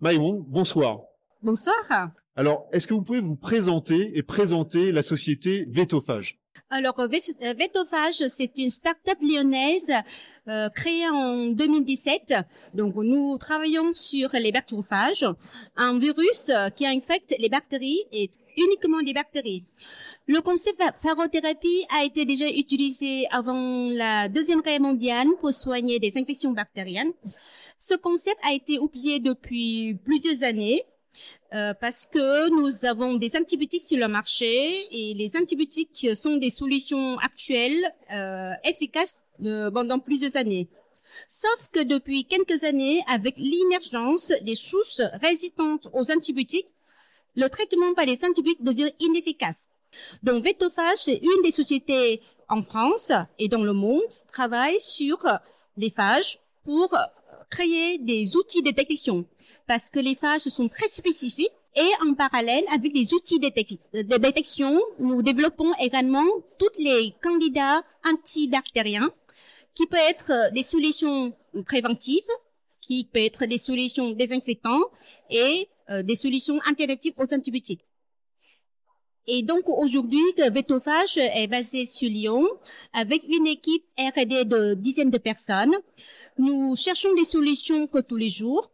[0.00, 1.00] Mai Wong, bonsoir.
[1.42, 2.10] Bonsoir.
[2.34, 6.38] Alors, est-ce que vous pouvez vous présenter et présenter la société Vétophage?
[6.70, 9.90] Alors, euh, Vétophage, c'est une start-up lyonnaise
[10.48, 12.34] euh, créée en 2017.
[12.74, 15.26] Donc, nous travaillons sur les bactérophages,
[15.76, 19.64] un virus qui infecte les bactéries et uniquement les bactéries.
[20.26, 26.18] Le concept pharothérapie a été déjà utilisé avant la Deuxième Guerre mondiale pour soigner des
[26.18, 27.12] infections bactériennes.
[27.78, 30.82] Ce concept a été oublié depuis plusieurs années
[31.54, 36.50] euh, parce que nous avons des antibiotiques sur le marché et les antibiotiques sont des
[36.50, 40.68] solutions actuelles euh, efficaces euh, pendant plusieurs années.
[41.28, 46.68] Sauf que depuis quelques années, avec l'émergence des souches résistantes aux antibiotiques,
[47.36, 49.68] le traitement par les antibiotiques devient inefficace.
[50.22, 55.18] Donc Vetophage, est une des sociétés en France et dans le monde, travaille sur
[55.76, 56.94] les phages pour
[57.50, 59.26] créer des outils de détection
[59.66, 64.80] parce que les phages sont très spécifiques et en parallèle avec les outils de détection,
[64.98, 66.24] nous développons également
[66.58, 69.10] tous les candidats antibactériens
[69.74, 71.34] qui peuvent être des solutions
[71.66, 72.30] préventives,
[72.80, 74.86] qui peuvent être des solutions désinfectantes
[75.28, 77.84] et euh, des solutions alternatives aux antibiotiques.
[79.28, 82.46] Et donc aujourd'hui, Vetophage est basé sur Lyon
[82.92, 85.74] avec une équipe R&D de dizaines de personnes.
[86.38, 88.70] Nous cherchons des solutions que tous les jours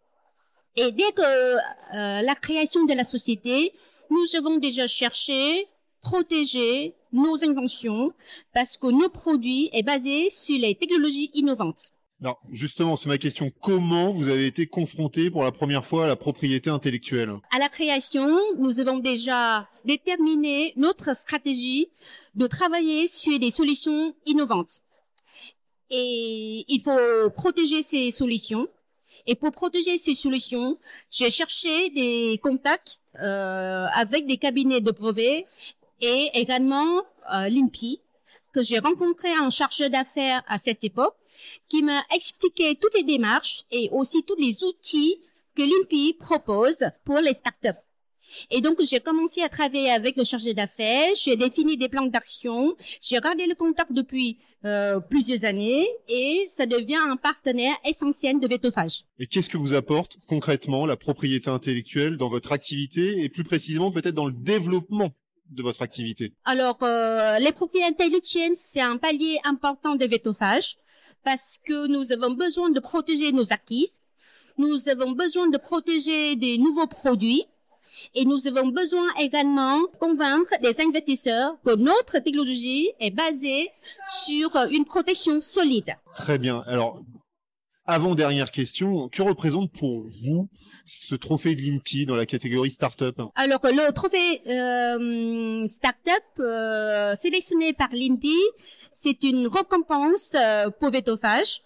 [0.77, 3.73] et dès que euh, la création de la société,
[4.11, 5.67] nous avons déjà cherché,
[6.01, 8.13] protéger nos inventions
[8.55, 11.93] parce que nos produits est basé sur les technologies innovantes.
[12.23, 13.51] Alors justement, c'est ma question.
[13.61, 17.35] Comment vous avez été confronté pour la première fois à la propriété intellectuelle?
[17.55, 21.89] À la création, nous avons déjà déterminé notre stratégie
[22.35, 24.81] de travailler sur des solutions innovantes.
[25.91, 28.69] Et il faut protéger ces solutions
[29.27, 30.79] Et pour protéger ces solutions,
[31.11, 35.47] j'ai cherché des contacts euh, avec des cabinets de brevets
[36.01, 38.01] et également euh, l'INPI
[38.53, 41.17] que j'ai rencontré en chargeur d'affaires à cette époque,
[41.69, 45.21] qui m'a expliqué toutes les démarches et aussi tous les outils
[45.55, 47.81] que l'INPI propose pour les startups.
[48.51, 52.75] Et donc, j'ai commencé à travailler avec le chargé d'affaires, j'ai défini des plans d'action,
[53.01, 58.49] j'ai gardé le contact depuis euh, plusieurs années et ça devient un partenaire essentiel de
[58.49, 59.05] Vetophage.
[59.19, 63.91] Et qu'est-ce que vous apporte concrètement la propriété intellectuelle dans votre activité et plus précisément
[63.91, 65.11] peut-être dans le développement
[65.51, 66.33] de votre activité?
[66.45, 70.77] Alors, euh, les propriétés intellectuelles, c'est un palier important de Vetophage
[71.25, 73.89] parce que nous avons besoin de protéger nos acquis,
[74.59, 77.45] nous avons besoin de protéger des nouveaux produits
[78.15, 83.71] et nous avons besoin également de convaincre des investisseurs que notre technologie est basée
[84.25, 85.95] sur une protection solide.
[86.15, 86.63] Très bien.
[86.67, 87.01] Alors,
[87.85, 90.49] avant dernière question, que représente pour vous
[90.85, 93.21] ce trophée de l'INPI dans la catégorie startup?
[93.35, 98.39] Alors le trophée euh, startup euh, sélectionné par l'INPI,
[98.93, 101.63] c'est une récompense euh, pour Vetophage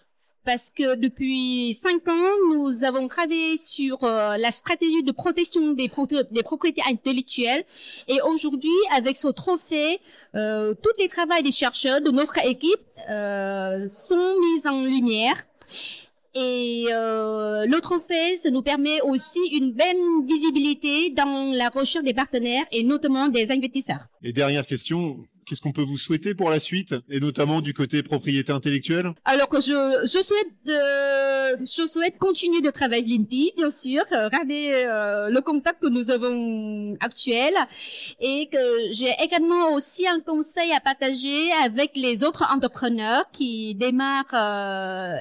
[0.47, 5.91] parce que depuis cinq ans, nous avons travaillé sur euh, la stratégie de protection des,
[6.31, 7.65] des propriétés intellectuelles.
[8.07, 9.99] Et aujourd'hui, avec ce trophée,
[10.35, 12.79] euh, tous les travaux des chercheurs de notre équipe
[13.09, 15.35] euh, sont mis en lumière.
[16.33, 22.13] Et euh, le trophée, ça nous permet aussi une belle visibilité dans la recherche des
[22.13, 24.07] partenaires et notamment des investisseurs.
[24.23, 28.03] Et dernière question, qu'est-ce qu'on peut vous souhaiter pour la suite et notamment du côté
[28.03, 29.13] propriété intellectuelle?
[29.25, 29.71] Alors que je,
[30.03, 35.81] je souhaite de, je souhaite continuer de travailler l'INTI, bien sûr, regarder euh, le contact
[35.81, 37.53] que nous avons actuel
[38.19, 44.25] et que j'ai également aussi un conseil à partager avec les autres entrepreneurs qui démarrent
[44.33, 45.15] euh,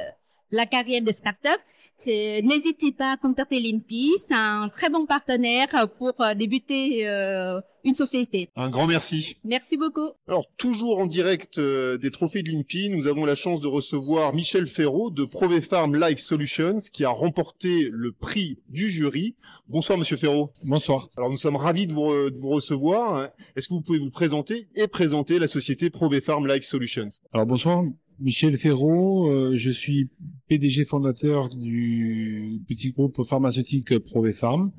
[0.51, 1.61] la carrière de start-up.
[2.05, 7.95] N'hésitez pas à contacter l'INPI, c'est un très bon partenaire pour euh, débuter euh, une
[7.95, 8.51] société.
[8.55, 9.37] Un grand merci.
[9.45, 10.11] Merci beaucoup.
[10.29, 14.35] Alors, toujours en direct euh, des trophées de l'INPI, nous avons la chance de recevoir
[14.35, 19.35] Michel Ferraud de Provefarm Life Solutions qui a remporté le prix du jury.
[19.69, 20.53] Bonsoir Monsieur Ferraud.
[20.63, 21.09] Bonsoir.
[21.17, 23.31] Alors, nous sommes ravis de vous, de vous recevoir.
[23.57, 27.09] Est-ce que vous pouvez vous présenter et présenter la société Provefarm Life Solutions?
[27.33, 27.83] Alors, bonsoir.
[28.19, 30.09] Michel Ferraud, euh, je suis
[30.49, 34.73] PDG fondateur du petit groupe pharmaceutique Provefarm.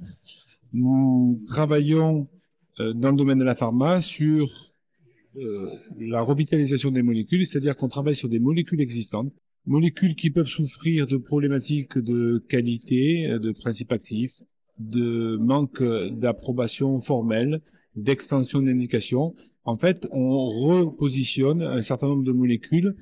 [0.73, 2.27] Nous travaillons
[2.79, 4.49] euh, dans le domaine de la pharma sur
[5.35, 5.69] euh,
[5.99, 9.31] la revitalisation des molécules, c'est-à-dire qu'on travaille sur des molécules existantes,
[9.67, 14.41] molécules qui peuvent souffrir de problématiques de qualité, de principes actifs,
[14.79, 17.61] de manque d'approbation formelle,
[17.97, 19.33] d'extension d'indication,
[19.65, 22.95] en fait, on repositionne un certain nombre de molécules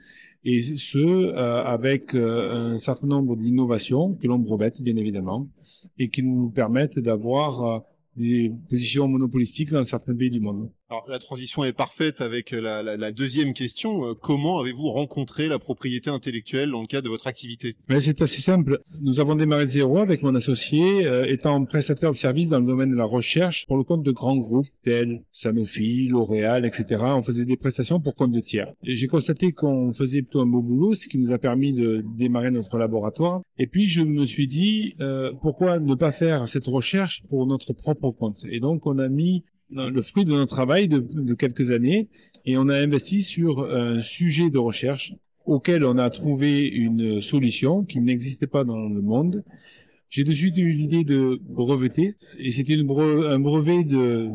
[0.44, 5.48] et ce euh, avec euh, un certain nombre d'innovations que l'on brevette bien évidemment
[6.00, 7.80] et qui nous permettent d'avoir euh,
[8.16, 10.72] des positions monopolistiques dans certains pays du monde.
[10.88, 14.06] Alors la transition est parfaite avec la, la, la deuxième question.
[14.06, 17.76] Euh, comment avez-vous rencontré la propriété intellectuelle dans le cadre de votre activité?
[17.90, 18.80] Mais c'est assez simple.
[19.02, 22.68] Nous avons démarré de zéro avec mon associé, euh, étant prestataire de services dans le
[22.68, 27.04] domaine de la recherche pour le compte de grands groupes tels Sanofi, L'Oréal, etc.
[27.08, 28.72] On faisait des prestations pour compte de tiers.
[28.84, 32.52] J'ai constaté qu'on faisait plutôt un beau boulot, ce qui nous a permis de démarrer
[32.52, 33.42] notre laboratoire.
[33.58, 37.74] Et puis je me suis dit euh, pourquoi ne pas faire cette recherche pour notre
[37.74, 38.46] propre compte?
[38.52, 42.08] Et donc on a mis le fruit de notre travail de, de, quelques années
[42.46, 45.14] et on a investi sur un sujet de recherche
[45.46, 49.44] auquel on a trouvé une solution qui n'existait pas dans le monde.
[50.10, 54.30] J'ai de suite eu l'idée de breveter et c'était un brevet de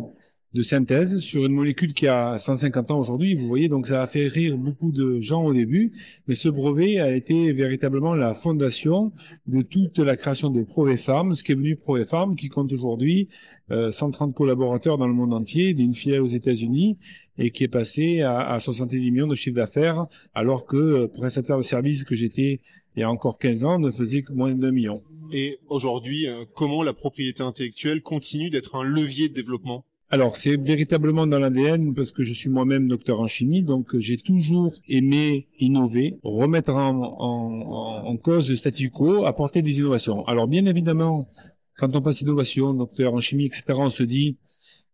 [0.52, 3.34] de synthèse sur une molécule qui a 150 ans aujourd'hui.
[3.34, 5.92] Vous voyez, donc ça a fait rire beaucoup de gens au début,
[6.26, 9.12] mais ce brevet a été véritablement la fondation
[9.46, 13.28] de toute la création de Provefarm, ce qui est venu Provefarm, qui compte aujourd'hui
[13.70, 16.98] 130 euh, collaborateurs dans le monde entier, d'une filiale aux États-Unis,
[17.38, 21.58] et qui est passé à, à 70 millions de chiffre d'affaires, alors que euh, prestataire
[21.58, 22.60] de services que j'étais
[22.96, 25.02] il y a encore 15 ans ne faisait que moins d'un million.
[25.32, 29.84] Et aujourd'hui, euh, comment la propriété intellectuelle continue d'être un levier de développement?
[30.12, 34.16] Alors, c'est véritablement dans l'ADN parce que je suis moi-même docteur en chimie, donc j'ai
[34.16, 40.26] toujours aimé innover, remettre en, cause le statu quo, apporter des innovations.
[40.26, 41.28] Alors, bien évidemment,
[41.76, 44.36] quand on passe innovation, docteur en chimie, etc., on se dit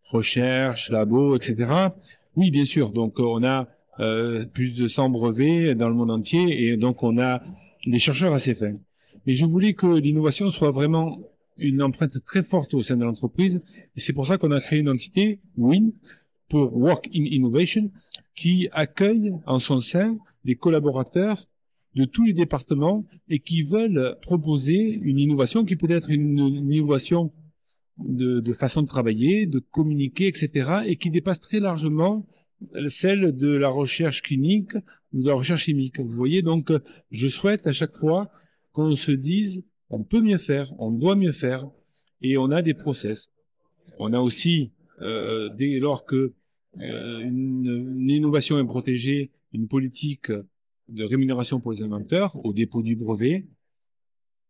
[0.04, 1.88] recherche, labo, etc.
[2.36, 2.90] Oui, bien sûr.
[2.90, 3.68] Donc, on a
[4.00, 7.42] euh, plus de 100 brevets dans le monde entier et donc on a
[7.86, 8.74] des chercheurs assez fins.
[9.26, 11.18] Mais je voulais que l'innovation soit vraiment
[11.58, 13.62] une empreinte très forte au sein de l'entreprise.
[13.96, 15.90] Et c'est pour ça qu'on a créé une entité, WIN,
[16.48, 17.90] pour Work in Innovation,
[18.34, 21.46] qui accueille en son sein des collaborateurs
[21.94, 26.72] de tous les départements et qui veulent proposer une innovation qui peut être une, une
[26.72, 27.32] innovation
[27.98, 32.26] de, de, façon de travailler, de communiquer, etc., et qui dépasse très largement
[32.88, 34.74] celle de la recherche clinique
[35.12, 36.00] ou de la recherche chimique.
[36.00, 36.72] Vous voyez, donc,
[37.10, 38.30] je souhaite à chaque fois
[38.72, 41.68] qu'on se dise, on peut mieux faire, on doit mieux faire,
[42.20, 43.30] et on a des process.
[43.98, 46.34] On a aussi, euh, dès lors que
[46.80, 50.30] euh, une, une, innovation est protégée, une politique
[50.88, 53.46] de rémunération pour les inventeurs au dépôt du brevet,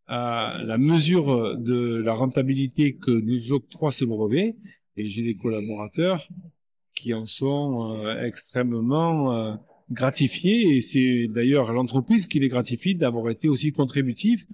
[0.07, 4.57] à la mesure de la rentabilité que nous octroie ce brevet,
[4.97, 6.29] et j'ai des collaborateurs
[6.95, 9.55] qui en sont euh, extrêmement euh,
[9.91, 14.47] gratifiés, et c'est d'ailleurs l'entreprise qui les gratifie d'avoir été aussi contributif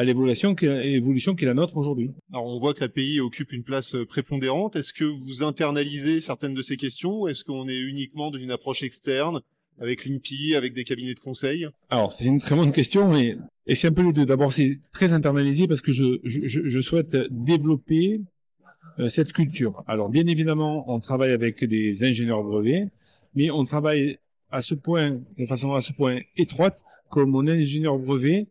[0.00, 2.10] à l'évolution qui, est la nôtre aujourd'hui.
[2.32, 4.74] Alors on voit que la pays occupe une place euh, prépondérante.
[4.74, 8.50] Est-ce que vous internalisez certaines de ces questions ou est-ce qu'on est uniquement dans une
[8.50, 9.42] approche externe
[9.78, 11.68] avec l'INPI, avec des cabinets de conseil?
[11.90, 13.36] Alors c'est une très bonne question, mais
[13.66, 14.24] et c'est un peu les deux.
[14.24, 18.22] D'abord c'est très internalisé parce que je, je, je souhaite développer
[19.00, 19.84] euh, cette culture.
[19.86, 22.88] Alors bien évidemment, on travaille avec des ingénieurs brevets,
[23.34, 24.18] mais on travaille
[24.50, 28.46] à ce point, de façon à ce point étroite, comme mon ingénieur brevet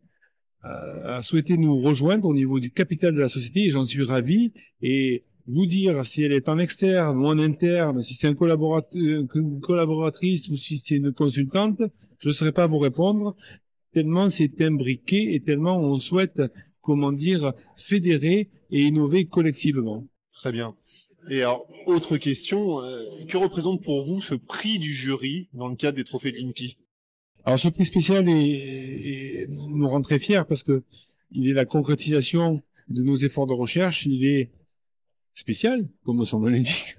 [0.63, 4.51] a souhaité nous rejoindre au niveau du capital de la société, et j'en suis ravi.
[4.81, 9.01] Et vous dire si elle est en externe ou en interne, si c'est un collaborateur,
[9.01, 11.81] une collaboratrice ou si c'est une consultante,
[12.19, 13.35] je ne saurais pas vous répondre,
[13.91, 16.41] tellement c'est imbriqué et tellement on souhaite,
[16.81, 20.05] comment dire, fédérer et innover collectivement.
[20.31, 20.75] Très bien.
[21.29, 25.75] Et alors, autre question, euh, que représente pour vous ce prix du jury dans le
[25.75, 26.77] cadre des trophées de l'INPI
[27.49, 30.83] Alors, ce prix spécial est, est, nous rend très fiers parce que
[31.31, 34.05] il est la concrétisation de nos efforts de recherche.
[34.05, 34.51] Il est
[35.33, 36.95] spécial, comme son nom l'indique.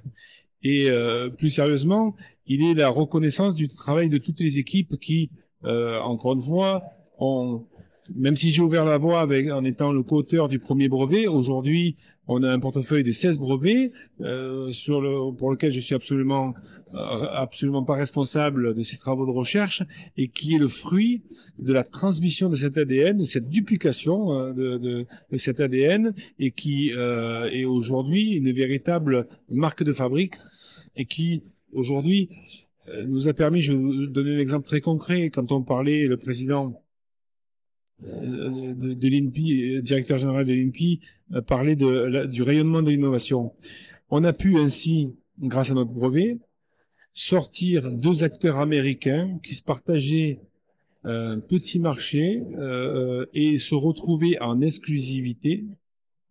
[0.64, 5.30] Et euh, plus sérieusement, il est la reconnaissance du travail de toutes les équipes qui,
[5.62, 6.82] euh, encore une fois,
[7.20, 7.64] ont
[8.14, 11.96] même si j'ai ouvert la voie avec, en étant le co-auteur du premier brevet, aujourd'hui,
[12.28, 16.54] on a un portefeuille de 16 brevets euh, sur le, pour lequel je suis absolument,
[16.94, 19.82] euh, absolument pas responsable de ces travaux de recherche
[20.16, 21.22] et qui est le fruit
[21.58, 26.12] de la transmission de cet ADN, de cette duplication euh, de, de, de, cet ADN
[26.38, 30.34] et qui euh, est aujourd'hui une véritable marque de fabrique
[30.96, 31.42] et qui
[31.72, 32.28] aujourd'hui
[32.88, 36.06] euh, nous a permis, je vais vous donner un exemple très concret, quand on parlait,
[36.06, 36.82] le président
[38.02, 41.00] de, de l'INPI, euh, directeur général de l'INPI,
[41.34, 43.52] euh, parlait de, du rayonnement de l'innovation.
[44.10, 46.38] On a pu ainsi, grâce à notre brevet,
[47.12, 50.40] sortir deux acteurs américains qui se partageaient
[51.04, 55.64] un petit marché euh, et se retrouver en exclusivité,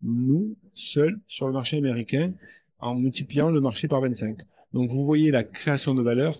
[0.01, 2.33] nous, seuls, sur le marché américain,
[2.79, 4.37] en multipliant le marché par 25.
[4.73, 6.35] Donc vous voyez la création de valeur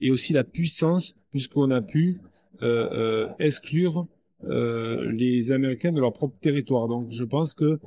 [0.00, 2.20] et aussi la puissance, puisqu'on a pu
[2.62, 4.06] euh, euh, exclure
[4.48, 6.88] euh, les Américains de leur propre territoire.
[6.88, 7.78] Donc je pense que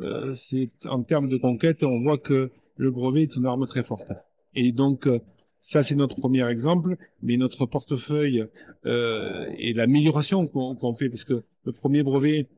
[0.00, 3.82] euh, c'est en termes de conquête, on voit que le brevet est une arme très
[3.82, 4.12] forte.
[4.54, 5.20] Et donc euh,
[5.60, 8.46] ça c'est notre premier exemple, mais notre portefeuille
[8.86, 12.48] euh, et l'amélioration qu'on fait, parce que le premier brevet,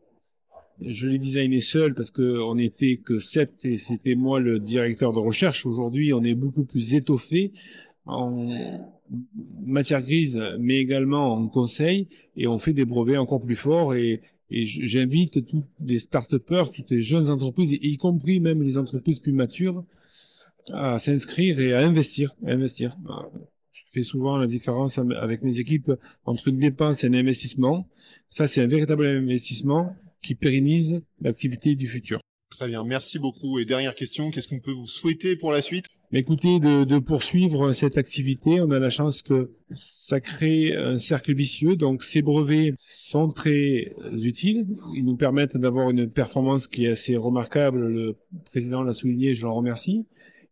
[0.81, 5.13] je l'ai designé seul parce que on n'était que sept et c'était moi le directeur
[5.13, 5.67] de recherche.
[5.67, 7.53] Aujourd'hui, on est beaucoup plus étoffé
[8.07, 8.49] en
[9.65, 13.95] matière grise, mais également en conseil, et on fait des brevets encore plus forts.
[13.95, 14.21] Et,
[14.51, 19.83] j'invite tous les start-upers, toutes les jeunes entreprises, y compris même les entreprises plus matures,
[20.71, 22.95] à s'inscrire et à investir, à investir.
[23.71, 25.93] Je fais souvent la différence avec mes équipes
[26.27, 27.89] entre une dépense et un investissement.
[28.29, 32.21] Ça, c'est un véritable investissement qui pérennise l'activité du futur.
[32.57, 33.59] Très bien, merci beaucoup.
[33.59, 35.87] Et dernière question, qu'est-ce qu'on peut vous souhaiter pour la suite?
[36.13, 41.35] Écoutez, de, de, poursuivre cette activité, on a la chance que ça crée un cercle
[41.35, 41.77] vicieux.
[41.77, 44.67] Donc ces brevets sont très utiles.
[44.95, 47.89] Ils nous permettent d'avoir une performance qui est assez remarquable.
[47.89, 50.05] Le président l'a souligné, je l'en remercie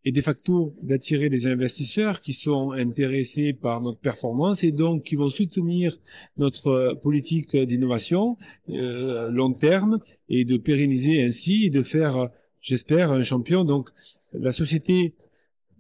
[0.04, 5.16] et de facto d'attirer des investisseurs qui sont intéressés par notre performance et donc qui
[5.16, 5.96] vont soutenir
[6.36, 8.36] notre politique d'innovation
[8.70, 13.64] euh, long terme et de pérenniser ainsi et de faire, j'espère, un champion.
[13.64, 13.90] Donc
[14.32, 15.14] la société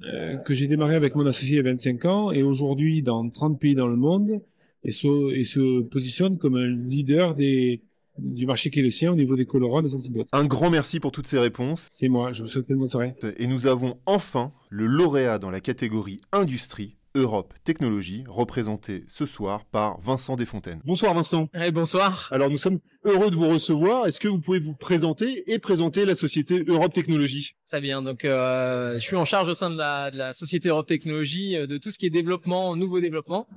[0.04, 3.28] euh, que j'ai démarré avec mon associé il y a 25 ans est aujourd'hui dans
[3.28, 4.42] 30 pays dans le monde
[4.84, 7.82] et se, et se positionne comme un leader des
[8.20, 10.30] du marché qui est le sien au niveau des colorants, des antibiotiques.
[10.32, 11.88] Un grand merci pour toutes ces réponses.
[11.92, 13.14] C'est moi, je vous souhaite une bonne soirée.
[13.38, 19.64] Et nous avons enfin le lauréat dans la catégorie Industrie Europe Technologie, représenté ce soir
[19.64, 20.80] par Vincent Desfontaines.
[20.84, 21.48] Bonsoir Vincent.
[21.54, 22.28] Hey, bonsoir.
[22.30, 24.06] Alors nous sommes heureux de vous recevoir.
[24.06, 27.56] Est-ce que vous pouvez vous présenter et présenter la société Europe Technologie?
[27.66, 28.02] Très bien.
[28.02, 31.56] Donc euh, je suis en charge au sein de la, de la société Europe Technologie
[31.56, 33.48] euh, de tout ce qui est développement, nouveau développement.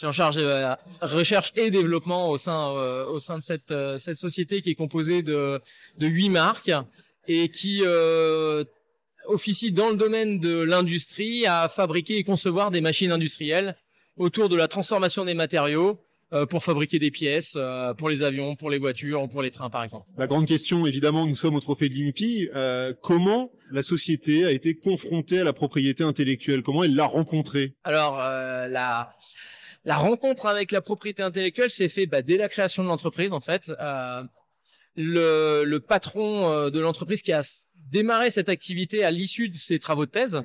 [0.00, 3.72] J'ai en charge de la recherche et développement au sein euh, au sein de cette
[3.72, 5.60] euh, cette société qui est composée de
[5.98, 6.70] de huit marques
[7.26, 8.62] et qui euh,
[9.26, 13.76] officie dans le domaine de l'industrie à fabriquer et concevoir des machines industrielles
[14.16, 15.98] autour de la transformation des matériaux
[16.32, 19.50] euh, pour fabriquer des pièces euh, pour les avions, pour les voitures ou pour les
[19.50, 20.06] trains par exemple.
[20.16, 22.50] La grande question, évidemment, nous sommes au trophée de l'INPI.
[22.54, 26.62] Euh, comment la société a été confrontée à la propriété intellectuelle?
[26.62, 27.74] Comment elle l'a rencontrée?
[27.82, 29.10] Alors euh, la
[29.84, 33.40] la rencontre avec la propriété intellectuelle s'est fait bah, dès la création de l'entreprise en
[33.40, 33.72] fait.
[33.80, 34.22] Euh,
[34.96, 37.42] le, le patron euh, de l'entreprise qui a
[37.90, 40.42] démarré cette activité à l'issue de ses travaux de thèse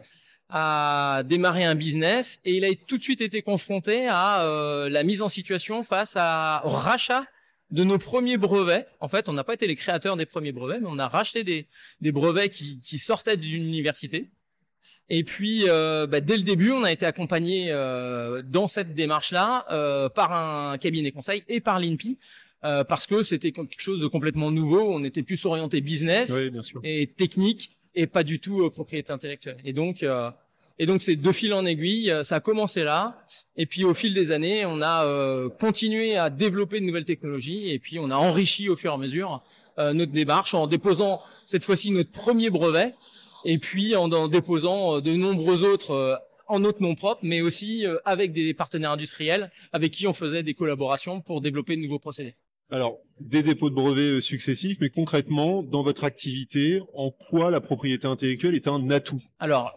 [0.50, 5.04] a démarré un business et il a tout de suite été confronté à euh, la
[5.04, 7.26] mise en situation face à, au rachat
[7.72, 8.88] de nos premiers brevets.
[9.00, 11.44] En fait, on n'a pas été les créateurs des premiers brevets, mais on a racheté
[11.44, 11.68] des,
[12.02, 14.30] des brevets qui, qui sortaient d'une université.
[15.10, 19.66] Et puis, euh, bah, dès le début, on a été accompagné euh, dans cette démarche-là
[19.72, 22.18] euh, par un cabinet conseil et par l'INPI,
[22.64, 24.82] euh, parce que c'était quelque chose de complètement nouveau.
[24.93, 26.80] On était plus orienté business Oui, bien sûr.
[26.84, 29.58] et technique et pas du tout euh, propriété intellectuelle.
[29.66, 30.32] Et donc, euh,
[30.80, 33.24] et donc c'est de fil en aiguille, ça a commencé là,
[33.58, 37.70] et puis au fil des années, on a euh, continué à développer de nouvelles technologies,
[37.70, 39.43] et puis on a enrichi au fur et à mesure
[39.78, 42.95] euh, notre démarche en déposant cette fois-ci notre premier brevet,
[43.46, 46.16] et puis en, en déposant euh, de nombreux autres euh,
[46.48, 50.44] en notre nom propre, mais aussi euh, avec des partenaires industriels avec qui on faisait
[50.44, 52.36] des collaborations pour développer de nouveaux procédés.
[52.70, 58.08] Alors, des dépôts de brevets successifs, mais concrètement, dans votre activité, en quoi la propriété
[58.08, 59.22] intellectuelle est un atout?
[59.39, 59.74] Alors,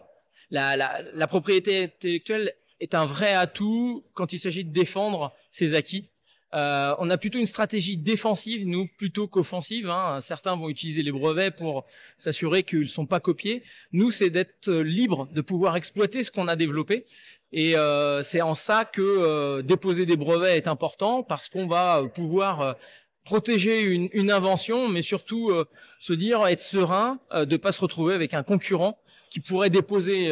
[0.49, 5.73] la, la, la propriété intellectuelle est un vrai atout quand il s'agit de défendre ses
[5.75, 6.09] acquis.
[6.53, 9.89] Euh, on a plutôt une stratégie défensive, nous, plutôt qu'offensive.
[9.89, 10.19] Hein.
[10.21, 11.85] Certains vont utiliser les brevets pour
[12.17, 13.63] s'assurer qu'ils ne sont pas copiés.
[13.91, 17.05] Nous, c'est d'être euh, libre de pouvoir exploiter ce qu'on a développé.
[17.53, 21.99] Et euh, c'est en ça que euh, déposer des brevets est important parce qu'on va
[21.99, 22.73] euh, pouvoir euh,
[23.23, 25.51] protéger une, une invention, mais surtout
[25.99, 28.97] se dire être serein de pas se retrouver avec un concurrent
[29.29, 30.31] qui pourrait déposer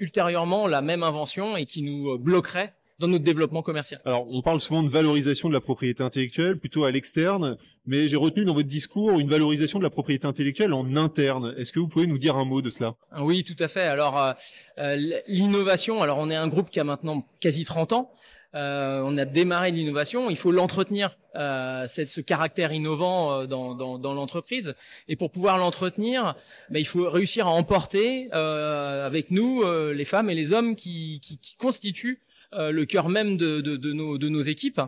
[0.00, 4.00] ultérieurement la même invention et qui nous bloquerait dans notre développement commercial.
[4.04, 8.16] Alors, on parle souvent de valorisation de la propriété intellectuelle, plutôt à l'externe, mais j'ai
[8.16, 11.54] retenu dans votre discours une valorisation de la propriété intellectuelle en interne.
[11.58, 12.94] Est-ce que vous pouvez nous dire un mot de cela?
[13.20, 13.82] Oui, tout à fait.
[13.82, 14.32] Alors, euh,
[14.78, 18.12] euh, l'innovation, alors on est un groupe qui a maintenant quasi 30 ans.
[18.56, 23.98] Euh, on a démarré l'innovation, il faut l'entretenir, euh, ce caractère innovant euh, dans, dans,
[23.98, 24.74] dans l'entreprise.
[25.08, 26.34] Et pour pouvoir l'entretenir,
[26.70, 31.38] ben, il faut réussir à emporter avec nous les femmes et les hommes qui, qui,
[31.38, 32.22] qui constituent
[32.52, 34.80] euh, le cœur même de, de, de, nos, de nos équipes.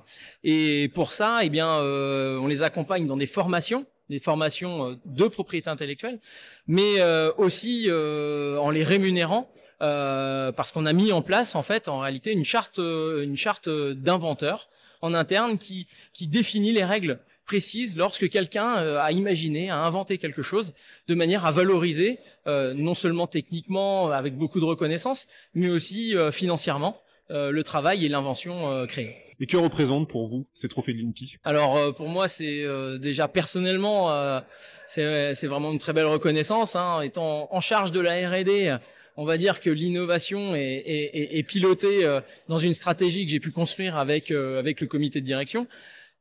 [0.44, 4.94] Et pour ça, eh bien, euh, on les accompagne dans des formations des formations euh,
[5.04, 6.18] de propriété intellectuelle,
[6.66, 9.50] mais euh, aussi euh, en les rémunérant
[9.80, 14.68] parce qu'on a mis en place en fait en réalité une charte une charte d'inventeur
[15.02, 20.42] en interne qui qui définit les règles précises lorsque quelqu'un a imaginé, a inventé quelque
[20.42, 20.74] chose
[21.06, 26.30] de manière à valoriser euh, non seulement techniquement avec beaucoup de reconnaissance, mais aussi euh,
[26.30, 27.00] financièrement
[27.30, 29.16] le travail et l'invention euh, créée.
[29.40, 32.98] Et que représente pour vous ces trophées de l'INPI Alors euh, pour moi c'est euh,
[32.98, 34.40] déjà personnellement euh,
[34.88, 36.74] c'est vraiment une très belle reconnaissance.
[36.74, 37.02] Hein.
[37.02, 38.76] Étant en charge de la R&D,
[39.16, 43.40] on va dire que l'innovation est, est, est, pilotée euh, dans une stratégie que j'ai
[43.40, 45.66] pu construire avec euh, avec le comité de direction.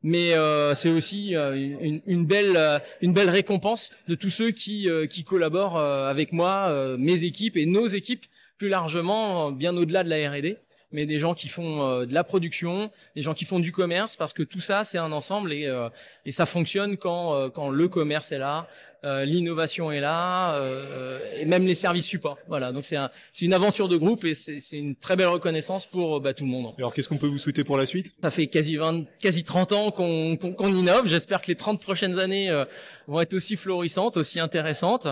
[0.03, 4.51] Mais euh, c'est aussi euh, une, une belle euh, une belle récompense de tous ceux
[4.51, 8.26] qui euh, qui collaborent euh, avec moi, euh, mes équipes et nos équipes
[8.58, 10.58] plus largement, euh, bien au-delà de la R&D
[10.97, 14.15] mais des gens qui font euh, de la production, des gens qui font du commerce,
[14.15, 15.89] parce que tout ça c'est un ensemble et, euh,
[16.25, 18.67] et ça fonctionne quand euh, quand le commerce est là,
[19.03, 22.39] euh, l'innovation est là, euh, et même les services support.
[22.47, 26.19] Voilà, donc c'est un, une aventure de groupe et c'est une très belle reconnaissance pour
[26.19, 26.73] bah, tout le monde.
[26.79, 28.15] Alors, qu'est-ce qu'on peut vous souhaiter pour la suite?
[28.23, 31.07] Ça fait quasi 20, quasi 30 ans qu'on qu'on qu'on innove.
[31.07, 32.65] J'espère que les 30 prochaines années euh,
[33.07, 35.07] vont être aussi florissantes, aussi intéressantes,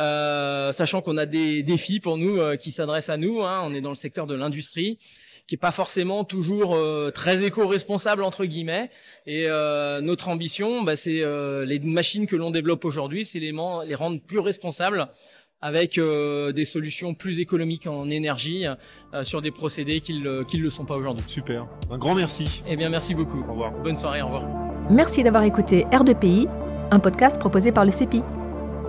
[0.00, 3.42] euh, sachant qu'on a des défis pour nous euh, qui s'adressent à nous.
[3.42, 3.62] Hein.
[3.64, 4.98] On est dans le secteur de l'industrie
[5.48, 8.90] qui est pas forcément toujours euh, très éco-responsable entre guillemets.
[9.26, 13.52] Et euh, notre ambition, bah, c'est euh, les machines que l'on développe aujourd'hui, c'est les,
[13.86, 15.08] les rendre plus responsables
[15.60, 20.70] avec euh, des solutions plus économiques en énergie euh, sur des procédés qui ne le
[20.70, 21.24] sont pas aujourd'hui.
[21.26, 21.66] Super.
[21.90, 22.62] Un grand merci.
[22.68, 23.44] Eh bien, merci beaucoup.
[23.48, 23.72] Au revoir.
[23.72, 24.44] Bonne soirée, au revoir.
[24.90, 26.46] Merci d'avoir écouté R2PI,
[26.90, 28.22] un podcast proposé par le CEPI.